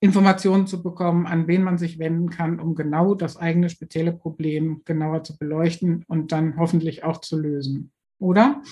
Informationen 0.01 0.67
zu 0.67 0.83
bekommen, 0.83 1.27
an 1.27 1.47
wen 1.47 1.63
man 1.63 1.77
sich 1.77 1.99
wenden 1.99 2.31
kann, 2.31 2.59
um 2.59 2.75
genau 2.75 3.15
das 3.15 3.37
eigene 3.37 3.69
spezielle 3.69 4.13
Problem 4.13 4.83
genauer 4.87 5.23
zu 5.25 5.37
beleuchten 5.37 6.05
und 6.09 6.33
dann 6.33 6.57
hoffentlich 6.59 7.05
auch 7.05 7.19
zu 7.19 7.39
lösen. 7.39 7.93
Oder? 8.19 8.63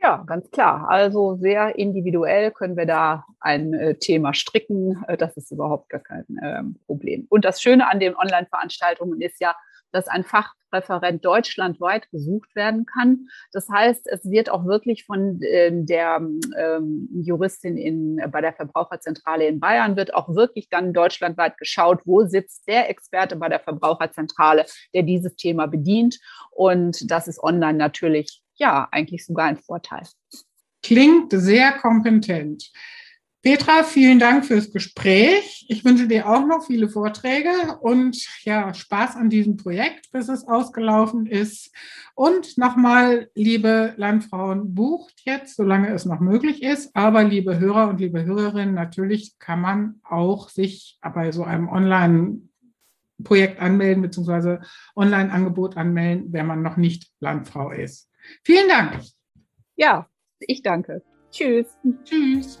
Ja, 0.00 0.22
ganz 0.26 0.50
klar. 0.50 0.88
Also 0.88 1.36
sehr 1.36 1.78
individuell 1.78 2.50
können 2.50 2.76
wir 2.76 2.86
da 2.86 3.24
ein 3.40 3.74
äh, 3.74 3.98
Thema 3.98 4.34
stricken. 4.34 5.02
Äh, 5.08 5.16
das 5.16 5.36
ist 5.36 5.50
überhaupt 5.50 5.88
gar 5.88 6.00
kein 6.00 6.24
äh, 6.40 6.62
Problem. 6.86 7.26
Und 7.28 7.44
das 7.44 7.60
Schöne 7.60 7.90
an 7.90 8.00
den 8.00 8.14
Online-Veranstaltungen 8.16 9.20
ist 9.20 9.40
ja, 9.40 9.54
dass 9.92 10.08
ein 10.08 10.24
Fachreferent 10.24 11.24
deutschlandweit 11.24 12.10
gesucht 12.10 12.54
werden 12.54 12.86
kann. 12.86 13.28
Das 13.52 13.68
heißt, 13.68 14.06
es 14.08 14.30
wird 14.30 14.50
auch 14.50 14.66
wirklich 14.66 15.04
von 15.04 15.40
äh, 15.42 15.70
der 15.72 16.20
ähm, 16.58 17.08
Juristin 17.12 17.76
in, 17.76 18.20
bei 18.30 18.40
der 18.40 18.52
Verbraucherzentrale 18.52 19.46
in 19.46 19.60
Bayern, 19.60 19.96
wird 19.96 20.14
auch 20.14 20.34
wirklich 20.34 20.68
dann 20.68 20.92
deutschlandweit 20.92 21.58
geschaut, 21.58 22.00
wo 22.04 22.24
sitzt 22.24 22.68
der 22.68 22.90
Experte 22.90 23.36
bei 23.36 23.48
der 23.48 23.60
Verbraucherzentrale, 23.60 24.66
der 24.94 25.02
dieses 25.02 25.36
Thema 25.36 25.66
bedient. 25.66 26.18
Und 26.50 27.10
das 27.10 27.28
ist 27.28 27.42
online 27.42 27.78
natürlich 27.78 28.42
ja 28.56 28.88
eigentlich 28.90 29.24
sogar 29.24 29.46
ein 29.46 29.58
Vorteil. 29.58 30.02
Klingt 30.82 31.32
sehr 31.32 31.72
kompetent. 31.72 32.70
Petra, 33.46 33.84
vielen 33.84 34.18
Dank 34.18 34.44
fürs 34.44 34.72
Gespräch. 34.72 35.66
Ich 35.68 35.84
wünsche 35.84 36.08
dir 36.08 36.28
auch 36.28 36.44
noch 36.44 36.66
viele 36.66 36.88
Vorträge 36.88 37.78
und 37.80 38.26
ja, 38.42 38.74
Spaß 38.74 39.14
an 39.14 39.30
diesem 39.30 39.56
Projekt, 39.56 40.10
bis 40.10 40.28
es 40.28 40.48
ausgelaufen 40.48 41.26
ist. 41.26 41.72
Und 42.16 42.58
nochmal, 42.58 43.30
liebe 43.36 43.94
Landfrauen, 43.98 44.74
bucht 44.74 45.20
jetzt, 45.24 45.54
solange 45.54 45.94
es 45.94 46.06
noch 46.06 46.18
möglich 46.18 46.60
ist. 46.60 46.90
Aber 46.96 47.22
liebe 47.22 47.60
Hörer 47.60 47.88
und 47.88 48.00
liebe 48.00 48.24
Hörerinnen, 48.24 48.74
natürlich 48.74 49.38
kann 49.38 49.60
man 49.60 50.00
auch 50.02 50.48
sich 50.48 50.98
bei 51.14 51.30
so 51.30 51.44
einem 51.44 51.68
Online 51.68 52.40
Projekt 53.22 53.60
anmelden, 53.60 54.02
beziehungsweise 54.02 54.60
Online-Angebot 54.96 55.76
anmelden, 55.76 56.32
wenn 56.32 56.46
man 56.46 56.62
noch 56.62 56.76
nicht 56.76 57.12
Landfrau 57.20 57.70
ist. 57.70 58.10
Vielen 58.42 58.68
Dank. 58.68 59.02
Ja, 59.76 60.08
ich 60.40 60.62
danke. 60.62 61.00
Tschüss. 61.30 61.78
Tschüss. 62.02 62.60